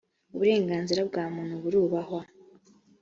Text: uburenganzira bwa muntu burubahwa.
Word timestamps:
uburenganzira 0.35 1.01
bwa 1.09 1.25
muntu 1.35 1.55
burubahwa. 1.63 2.21